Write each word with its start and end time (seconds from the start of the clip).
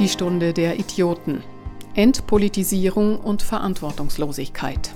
Die 0.00 0.08
Stunde 0.08 0.54
der 0.54 0.78
Idioten. 0.78 1.44
Entpolitisierung 1.94 3.20
und 3.20 3.42
Verantwortungslosigkeit. 3.42 4.94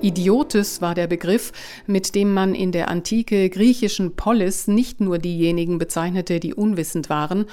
Idiotes 0.00 0.80
war 0.80 0.94
der 0.94 1.08
Begriff, 1.08 1.50
mit 1.88 2.14
dem 2.14 2.32
man 2.32 2.54
in 2.54 2.70
der 2.70 2.88
antike 2.88 3.50
griechischen 3.50 4.14
Polis 4.14 4.68
nicht 4.68 5.00
nur 5.00 5.18
diejenigen 5.18 5.78
bezeichnete, 5.78 6.38
die 6.38 6.54
unwissend 6.54 7.10
waren, 7.10 7.46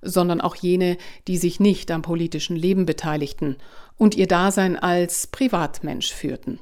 sondern 0.00 0.40
auch 0.40 0.54
jene, 0.54 0.96
die 1.26 1.38
sich 1.38 1.58
nicht 1.58 1.90
am 1.90 2.02
politischen 2.02 2.54
Leben 2.54 2.86
beteiligten 2.86 3.56
und 3.98 4.14
ihr 4.14 4.28
Dasein 4.28 4.76
als 4.76 5.26
Privatmensch 5.26 6.12
führten. 6.12 6.60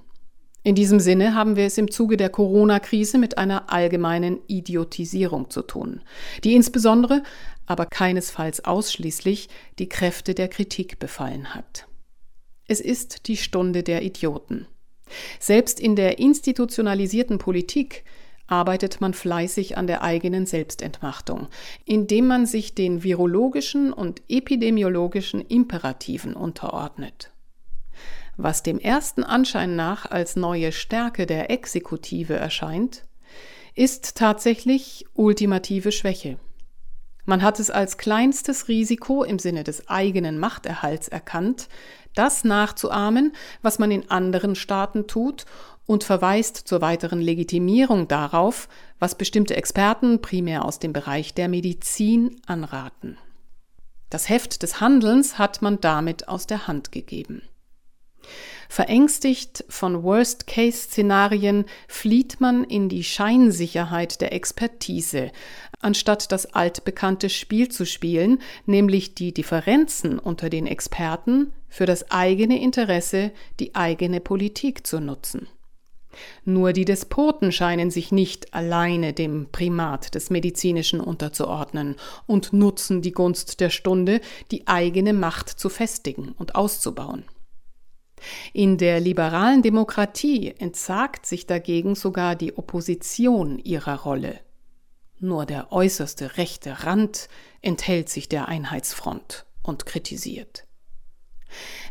In 0.65 0.77
diesem 0.77 1.01
Sinne 1.01 1.35
haben 1.35 1.57
wir 1.57 1.67
es 1.67 1.77
im 1.77 1.91
Zuge 1.91 2.17
der 2.17 2.29
Corona-Krise 2.29 3.19
mit 3.19 3.37
einer 3.37 3.73
allgemeinen 3.73 4.39
Idiotisierung 4.47 5.51
zu 5.51 5.63
tun, 5.63 6.03
die 6.45 6.55
insbesondere, 6.55 7.25
aber 7.67 7.87
keinesfalls 7.87 8.65
ausschließlich, 8.65 9.49
die 9.81 9.89
Kräfte 9.89 10.35
der 10.35 10.49
Kritik 10.49 11.01
befallen 11.01 11.55
hat. 11.55 11.89
Es 12.69 12.81
ist 12.81 13.27
die 13.27 13.37
Stunde 13.37 13.83
der 13.83 14.03
Idioten. 14.03 14.67
Selbst 15.41 15.81
in 15.81 15.97
der 15.97 16.21
institutionalisierten 16.21 17.39
Politik 17.39 18.05
arbeitet 18.47 19.01
man 19.01 19.15
fleißig 19.15 19.77
an 19.77 19.89
der 19.89 20.03
eigenen 20.03 20.47
Selbstentmachtung, 20.47 21.49
indem 21.85 22.29
man 22.29 22.47
sich 22.47 22.75
den 22.75 23.03
virologischen 23.03 23.93
und 23.93 24.23
epidemiologischen 24.29 25.41
Imperativen 25.41 26.35
unterordnet. 26.35 27.32
Was 28.37 28.63
dem 28.63 28.79
ersten 28.79 29.25
Anschein 29.25 29.77
nach 29.77 30.11
als 30.11 30.37
neue 30.37 30.73
Stärke 30.73 31.27
der 31.27 31.51
Exekutive 31.51 32.35
erscheint, 32.35 33.05
ist 33.75 34.17
tatsächlich 34.17 35.07
ultimative 35.15 35.93
Schwäche. 35.93 36.39
Man 37.25 37.43
hat 37.43 37.61
es 37.61 37.71
als 37.71 37.99
kleinstes 37.99 38.69
Risiko 38.69 39.23
im 39.23 39.39
Sinne 39.39 39.65
des 39.65 39.89
eigenen 39.89 40.39
Machterhalts 40.39 41.09
erkannt, 41.09 41.69
das 42.15 42.45
nachzuahmen, 42.45 43.33
was 43.63 43.79
man 43.79 43.91
in 43.91 44.11
anderen 44.11 44.55
Staaten 44.55 45.07
tut, 45.07 45.45
und 45.87 46.05
verweist 46.05 46.57
zur 46.57 46.81
weiteren 46.81 47.21
Legitimierung 47.21 48.09
darauf, 48.09 48.69
was 48.99 49.17
bestimmte 49.17 49.57
Experten 49.57 50.21
primär 50.21 50.65
aus 50.65 50.79
dem 50.79 50.93
Bereich 50.93 51.35
der 51.35 51.49
Medizin 51.49 52.41
anraten. 52.47 53.19
Das 54.09 54.29
Heft 54.29 54.63
des 54.63 54.81
Handelns 54.81 55.39
hat 55.39 55.63
man 55.63 55.81
damit 55.81 56.29
aus 56.29 56.47
der 56.47 56.67
Hand 56.67 56.93
gegeben. 56.93 57.43
Verängstigt 58.69 59.65
von 59.69 60.03
Worst-Case-Szenarien 60.03 61.67
flieht 61.89 62.41
man 62.41 62.65
in 62.65 62.89
die 62.89 63.05
Scheinsicherheit 63.05 64.21
der 64.21 64.33
Expertise, 64.33 65.31
anstatt 65.81 66.33
das 66.33 66.47
altbekannte 66.47 67.29
Spiel 67.29 67.69
zu 67.69 67.85
spielen, 67.85 68.41
nämlich 68.67 69.15
die 69.15 69.35
Differenzen 69.35 70.19
unter 70.19 70.49
den 70.49 70.67
Experten 70.67 71.53
für 71.69 71.87
das 71.87 72.11
eigene 72.11 72.63
Interesse, 72.63 73.33
die 73.61 73.75
eigene 73.75 74.21
Politik 74.21 74.87
zu 74.87 75.01
nutzen. 75.01 75.49
Nur 76.45 76.73
die 76.73 76.85
Despoten 76.85 77.53
scheinen 77.53 77.91
sich 77.91 78.13
nicht 78.13 78.53
alleine 78.55 79.13
dem 79.13 79.49
Primat 79.51 80.15
des 80.15 80.31
Medizinischen 80.31 81.01
unterzuordnen 81.01 81.97
und 82.27 82.53
nutzen 82.53 83.03
die 83.03 83.13
Gunst 83.13 83.61
der 83.61 83.71
Stunde, 83.71 84.21
die 84.51 84.67
eigene 84.67 85.13
Macht 85.13 85.49
zu 85.49 85.69
festigen 85.69 86.35
und 86.39 86.55
auszubauen. 86.55 87.25
In 88.53 88.79
der 88.79 89.01
liberalen 89.01 89.63
Demokratie 89.63 90.55
entsagt 90.59 91.27
sich 91.27 91.47
dagegen 91.47 91.95
sogar 91.95 92.37
die 92.37 92.57
Opposition 92.57 93.59
ihrer 93.59 94.01
Rolle. 94.01 94.41
Nur 95.19 95.47
der 95.47 95.73
äußerste 95.73 96.37
rechte 96.37 96.85
Rand 96.85 97.29
enthält 97.61 98.09
sich 98.09 98.29
der 98.29 98.49
Einheitsfront 98.49 99.47
und 99.63 99.87
kritisiert. 99.87 100.67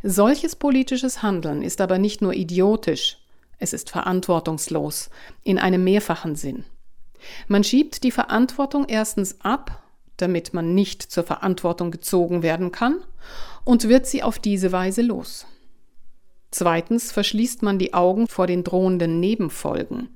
Solches 0.04 0.56
politisches 0.56 1.22
Handeln 1.22 1.62
ist 1.62 1.82
aber 1.82 1.98
nicht 1.98 2.22
nur 2.22 2.34
idiotisch, 2.34 3.18
es 3.58 3.74
ist 3.74 3.90
verantwortungslos 3.90 5.10
in 5.44 5.60
einem 5.60 5.84
mehrfachen 5.84 6.36
Sinn. 6.36 6.66
Man 7.48 7.64
schiebt 7.64 8.04
die 8.04 8.12
Verantwortung 8.12 8.86
erstens 8.88 9.40
ab, 9.42 9.84
damit 10.18 10.54
man 10.54 10.74
nicht 10.74 11.04
zur 11.04 11.24
Verantwortung 11.24 11.92
gezogen 11.92 12.44
werden 12.44 12.72
kann, 12.72 12.98
und 13.64 13.88
wird 13.88 14.08
sie 14.08 14.24
auf 14.24 14.40
diese 14.40 14.72
Weise 14.72 15.04
los. 15.04 15.46
Zweitens 16.52 17.14
verschließt 17.14 17.64
man 17.64 17.80
die 17.80 17.94
Augen 17.94 18.28
vor 18.28 18.46
den 18.46 18.66
drohenden 18.66 19.22
Nebenfolgen. 19.22 20.10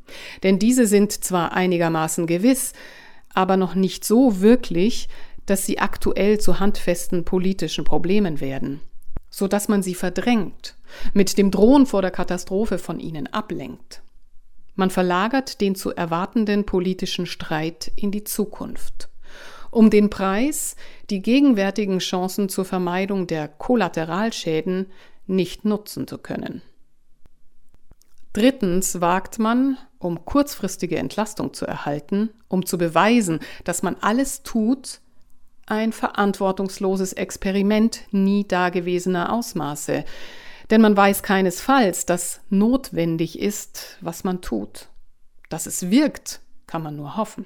Denn 0.44 0.60
diese 0.60 0.86
sind 0.86 1.12
zwar 1.12 1.54
einigermaßen 1.54 2.28
gewiss, 2.28 2.74
aber 3.34 3.56
noch 3.56 3.74
nicht 3.74 4.04
so 4.04 4.42
wirklich, 4.42 5.08
dass 5.46 5.66
sie 5.66 5.80
aktuell 5.80 6.40
zu 6.40 6.60
handfesten 6.60 7.24
politischen 7.24 7.86
Problemen 7.86 8.42
werden, 8.42 8.82
so 9.30 9.48
dass 9.48 9.68
man 9.68 9.82
sie 9.82 9.96
verdrängt, 9.96 10.76
mit 11.14 11.38
dem 11.38 11.52
Drohen 11.52 11.86
vor 11.86 12.02
der 12.02 12.12
Katastrophe 12.12 12.80
von 12.80 13.00
ihnen 13.00 13.28
ablenkt. 13.28 14.02
Man 14.76 14.90
verlagert 14.90 15.62
den 15.62 15.76
zu 15.76 15.96
erwartenden 15.96 16.66
politischen 16.66 17.26
Streit 17.26 17.92
in 17.96 18.12
die 18.12 18.26
Zukunft. 18.26 19.10
Um 19.72 19.90
den 19.90 20.10
Preis, 20.10 20.76
die 21.10 21.22
gegenwärtigen 21.22 22.00
Chancen 22.00 22.50
zur 22.50 22.66
Vermeidung 22.66 23.28
der 23.28 23.48
Kollateralschäden 23.48 24.88
nicht 25.28 25.66
nutzen 25.66 26.08
zu 26.08 26.18
können. 26.18 26.62
Drittens 28.34 29.00
wagt 29.00 29.40
man, 29.40 29.78
um 29.98 30.26
kurzfristige 30.26 30.98
Entlastung 30.98 31.54
zu 31.54 31.66
erhalten, 31.66 32.30
um 32.50 32.66
zu 32.66 32.78
beweisen, 32.78 33.40
dass 33.64 33.82
man 33.82 33.96
alles 34.02 34.44
tut, 34.44 35.00
ein 35.66 35.94
verantwortungsloses 35.94 37.14
Experiment 37.14 38.02
nie 38.12 38.46
dagewesener 38.48 39.32
Ausmaße, 39.32 40.06
denn 40.70 40.82
man 40.82 40.98
weiß 40.98 41.24
keinesfalls, 41.24 42.06
dass 42.06 42.42
notwendig 42.50 43.40
ist, 43.40 43.98
was 44.02 44.24
man 44.24 44.42
tut. 44.42 44.90
Dass 45.50 45.66
es 45.66 45.90
wirkt, 45.90 46.42
kann 46.68 46.84
man 46.84 46.96
nur 46.96 47.18
hoffen. 47.18 47.46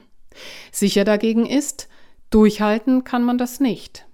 Sicher 0.72 1.04
dagegen 1.04 1.46
ist, 1.46 1.88
durchhalten 2.30 3.04
kann 3.04 3.24
man 3.24 3.38
das 3.38 3.60
nicht. 3.60 4.06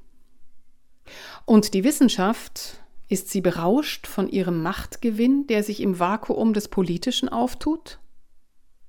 Und 1.46 1.74
die 1.74 1.84
Wissenschaft, 1.84 2.82
ist 3.08 3.30
sie 3.30 3.42
berauscht 3.42 4.08
von 4.08 4.30
ihrem 4.30 4.62
Machtgewinn, 4.62 5.48
der 5.48 5.64
sich 5.64 5.82
im 5.82 6.00
Vakuum 6.00 6.54
des 6.54 6.68
Politischen 6.68 7.30
auftut? 7.30 8.00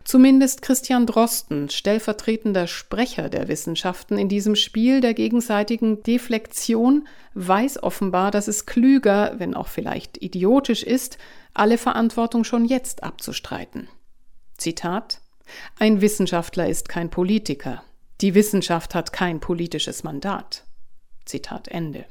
Zumindest 0.07 0.63
Christian 0.63 1.05
Drosten, 1.05 1.69
stellvertretender 1.69 2.69
Sprecher 2.69 3.29
der 3.29 3.49
Wissenschaften 3.49 4.19
in 4.19 4.29
diesem 4.29 4.55
Spiel 4.55 5.01
der 5.01 5.15
gegenseitigen 5.15 6.05
Deflektion, 6.05 7.09
weiß 7.35 7.83
offenbar, 7.83 8.31
dass 8.31 8.47
es 8.47 8.67
klüger, 8.67 9.35
wenn 9.39 9.55
auch 9.55 9.67
vielleicht 9.67 10.23
idiotisch 10.23 10.85
ist, 10.85 11.19
alle 11.55 11.77
Verantwortung 11.77 12.45
schon 12.45 12.65
jetzt 12.65 13.03
abzustreiten. 13.03 13.89
Zitat 14.57 15.21
Ein 15.77 16.01
Wissenschaftler 16.01 16.69
ist 16.69 16.89
kein 16.89 17.11
Politiker. 17.11 17.83
Die 18.21 18.35
Wissenschaft 18.35 18.95
hat 18.95 19.13
kein 19.13 19.41
politisches 19.41 20.05
Mandat. 20.05 20.65
Zitat 21.25 21.67
Ende. 21.67 22.07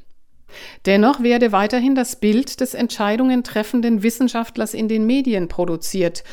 Dennoch 0.86 1.22
werde 1.24 1.52
weiterhin 1.52 1.96
das 1.96 2.18
Bild 2.18 2.60
des 2.62 2.74
Entscheidungen 2.74 3.44
treffenden 3.44 4.04
Wissenschaftlers 4.04 4.74
in 4.74 4.88
den 4.88 5.06
Medien 5.06 5.48
produziert. 5.48 6.24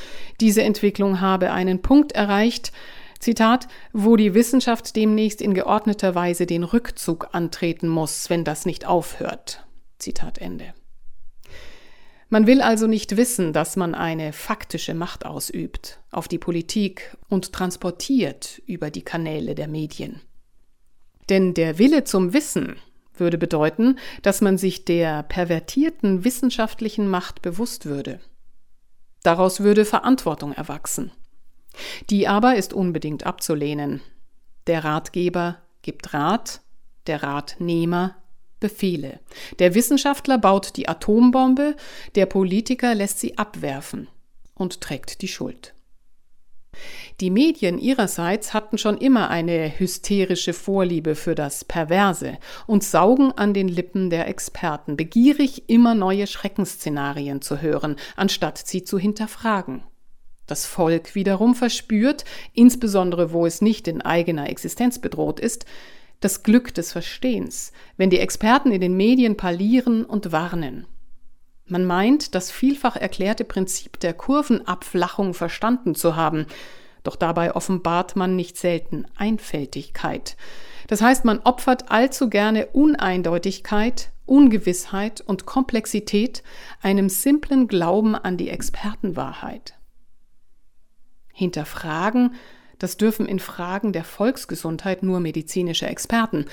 Diese 0.41 0.63
Entwicklung 0.63 1.21
habe 1.21 1.53
einen 1.53 1.83
Punkt 1.83 2.13
erreicht, 2.13 2.73
Zitat, 3.19 3.69
wo 3.93 4.17
die 4.17 4.35
Wissenschaft 4.35 4.97
demnächst 4.97 5.41
in 5.41 5.55
geordneter 5.55 6.15
Weise 6.15 6.45
den 6.45 6.65
Rückzug 6.65 7.29
antreten 7.33 7.89
muss, 7.89 8.29
wenn 8.31 8.45
das 8.45 8.67
nicht 8.67 8.85
aufhört. 8.85 9.65
Zitat 9.99 10.39
Ende. 10.39 10.75
Man 12.29 12.47
will 12.47 12.63
also 12.63 12.87
nicht 12.87 13.17
wissen, 13.17 13.53
dass 13.53 13.77
man 13.77 13.95
eine 13.95 14.33
faktische 14.33 14.95
Macht 14.95 15.27
ausübt 15.27 16.01
auf 16.11 16.29
die 16.29 16.39
Politik 16.39 17.17
und 17.29 17.53
transportiert 17.53 18.63
über 18.67 18.91
die 18.91 19.03
Kanäle 19.03 19.55
der 19.55 19.69
Medien. 19.69 20.21
Denn 21.29 21.55
der 21.55 21.79
Wille 21.79 22.05
zum 22.05 22.33
Wissen 22.33 22.77
würde 23.15 23.39
bedeuten, 23.39 23.99
dass 24.23 24.41
man 24.41 24.59
sich 24.59 24.85
der 24.85 25.23
pervertierten 25.23 26.25
wissenschaftlichen 26.25 27.09
Macht 27.09 27.43
bewusst 27.43 27.87
würde. 27.87 28.21
Daraus 29.23 29.61
würde 29.61 29.85
Verantwortung 29.85 30.53
erwachsen. 30.53 31.13
Die 32.11 32.29
aber 32.29 32.57
ist 32.57 32.73
unbedingt 32.73 33.25
abzulehnen. 33.25 34.01
Der 34.67 34.85
Ratgeber 34.85 35.59
gibt 35.83 36.13
Rat, 36.15 36.61
der 37.07 37.23
Ratnehmer 37.23 38.17
Befehle. 38.61 39.19
Der 39.59 39.75
Wissenschaftler 39.75 40.39
baut 40.39 40.77
die 40.77 40.89
Atombombe, 40.89 41.75
der 42.15 42.27
Politiker 42.27 42.95
lässt 42.95 43.19
sie 43.19 43.37
abwerfen 43.37 44.09
und 44.55 44.81
trägt 44.81 45.21
die 45.21 45.29
Schuld. 45.29 45.75
Die 47.21 47.31
Medien 47.31 47.79
ihrerseits 47.79 48.55
hatten 48.55 48.79
schon 48.79 48.99
immer 48.99 49.31
eine 49.31 49.79
hysterische 49.79 50.53
Vorliebe 50.53 51.15
für 51.15 51.35
das 51.35 51.65
Perverse 51.65 52.39
und 52.67 52.83
saugen 52.83 53.33
an 53.33 53.55
den 53.55 53.69
Lippen 53.69 54.11
der 54.11 54.27
Experten, 54.27 54.97
begierig 54.97 55.69
immer 55.69 55.95
neue 55.95 56.27
Schreckensszenarien 56.27 57.41
zu 57.41 57.61
hören, 57.61 57.97
anstatt 58.17 58.59
sie 58.59 58.83
zu 58.83 58.99
hinterfragen. 58.99 59.85
Das 60.47 60.67
Volk 60.67 61.15
wiederum 61.15 61.55
verspürt, 61.55 62.25
insbesondere 62.53 63.33
wo 63.33 63.47
es 63.47 63.63
nicht 63.63 63.87
in 63.87 64.03
eigener 64.03 64.49
Existenz 64.51 64.99
bedroht 64.99 65.39
ist, 65.39 65.65
das 66.21 66.43
Glück 66.43 66.75
des 66.75 66.93
Verstehens, 66.93 67.73
wenn 67.97 68.11
die 68.11 68.19
Experten 68.19 68.73
in 68.73 68.81
den 68.81 68.97
Medien 68.97 69.37
parlieren 69.37 70.05
und 70.05 70.33
warnen. 70.33 70.87
Man 71.67 71.85
meint, 71.85 72.35
das 72.35 72.51
vielfach 72.51 72.97
erklärte 72.97 73.45
Prinzip 73.45 74.01
der 74.01 74.15
Kurvenabflachung 74.15 75.35
verstanden 75.35 75.95
zu 75.95 76.17
haben, 76.17 76.47
doch 77.03 77.17
dabei 77.17 77.55
offenbart 77.55 78.17
man 78.17 78.37
nicht 78.37 78.57
selten 78.57 79.07
Einfältigkeit. 79.17 80.37
Das 80.89 81.01
heißt, 81.01 81.25
man 81.25 81.41
opfert 81.41 81.91
allzu 81.91 82.29
gerne 82.29 82.67
Uneindeutigkeit, 82.67 84.11
Ungewissheit 84.27 85.21
und 85.21 85.47
Komplexität 85.47 86.43
einem 86.81 87.09
simplen 87.09 87.69
Glauben 87.69 88.15
an 88.15 88.37
die 88.37 88.49
Expertenwahrheit. 88.49 89.75
Hinterfragen, 91.33 92.35
das 92.79 92.97
dürfen 92.97 93.27
in 93.27 93.39
Fragen 93.39 93.93
der 93.93 94.05
Volksgesundheit 94.05 95.03
nur 95.03 95.21
medizinische 95.21 95.87
Experten. 95.87 96.47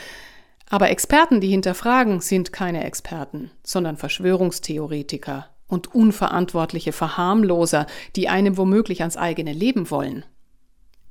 Aber 0.70 0.90
Experten, 0.90 1.42
die 1.42 1.50
hinterfragen, 1.50 2.22
sind 2.22 2.54
keine 2.54 2.84
Experten, 2.84 3.52
sondern 3.64 3.98
Verschwörungstheoretiker 3.98 5.50
und 5.68 5.94
unverantwortliche 5.94 6.92
Verharmloser, 6.92 7.88
die 8.16 8.30
einem 8.30 8.56
womöglich 8.58 9.02
ans 9.02 9.18
eigene 9.18 9.54
Leben 9.54 9.90
wollen. 9.90 10.26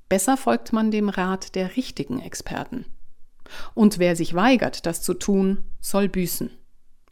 Besser 0.08 0.36
folgt 0.36 0.72
man 0.72 0.90
dem 0.90 1.08
Rat 1.08 1.54
der 1.54 1.76
richtigen 1.76 2.20
Experten. 2.20 2.86
Und 3.74 3.98
wer 3.98 4.16
sich 4.16 4.34
weigert, 4.34 4.86
das 4.86 5.02
zu 5.02 5.14
tun, 5.14 5.64
soll 5.80 6.08
büßen. 6.08 6.50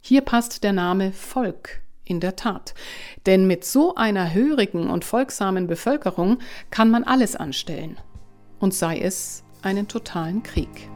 Hier 0.01 0.21
passt 0.21 0.63
der 0.63 0.73
Name 0.73 1.11
Volk 1.11 1.81
in 2.05 2.19
der 2.19 2.35
Tat. 2.35 2.73
Denn 3.25 3.47
mit 3.47 3.65
so 3.65 3.95
einer 3.95 4.33
hörigen 4.33 4.89
und 4.89 5.03
folgsamen 5.03 5.67
Bevölkerung 5.67 6.39
kann 6.69 6.89
man 6.89 7.03
alles 7.03 7.35
anstellen. 7.35 7.97
Und 8.59 8.73
sei 8.73 8.99
es 8.99 9.43
einen 9.61 9.87
totalen 9.87 10.43
Krieg. 10.43 10.89